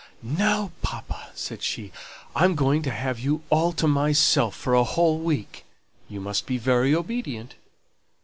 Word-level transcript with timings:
"Now, 0.23 0.71
papa!" 0.81 1.29
said 1.35 1.61
she, 1.61 1.91
"I'm 2.35 2.55
going 2.55 2.81
to 2.81 2.89
have 2.89 3.19
you 3.19 3.43
all 3.51 3.71
to 3.73 3.87
myself 3.87 4.55
for 4.55 4.73
a 4.73 4.83
whole 4.83 5.19
week. 5.19 5.63
You 6.09 6.19
must 6.19 6.47
be 6.47 6.57
very 6.57 6.95
obedient." 6.95 7.53